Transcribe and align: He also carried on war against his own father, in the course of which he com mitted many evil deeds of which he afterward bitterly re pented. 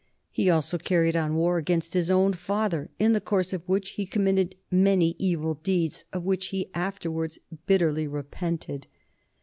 He 0.31 0.49
also 0.49 0.79
carried 0.79 1.15
on 1.15 1.35
war 1.35 1.59
against 1.59 1.93
his 1.93 2.09
own 2.09 2.33
father, 2.33 2.89
in 2.97 3.13
the 3.13 3.21
course 3.21 3.53
of 3.53 3.61
which 3.69 3.91
he 3.91 4.07
com 4.07 4.23
mitted 4.23 4.55
many 4.71 5.15
evil 5.19 5.53
deeds 5.61 6.05
of 6.11 6.23
which 6.23 6.47
he 6.47 6.71
afterward 6.73 7.37
bitterly 7.67 8.07
re 8.07 8.23
pented. 8.23 8.87